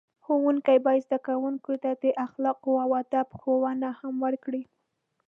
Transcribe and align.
ښوونکي 0.23 0.77
باید 0.85 1.03
زده 1.07 1.17
کوونکو 1.27 1.71
ته 1.83 1.91
د 2.03 2.05
اخلاقو 2.25 2.71
او 2.83 2.89
ادب 3.01 3.27
ښوونه 3.39 3.89
هم 3.99 4.15
وکړي. 4.25 4.63